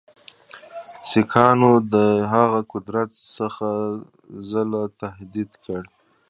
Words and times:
سیکهانو 1.09 1.71
د 1.93 1.95
هغه 2.33 2.59
قدرت 2.73 3.09
څو 3.35 3.43
ځله 4.49 4.81
تهدید 5.01 5.51
کړ. 5.63 5.81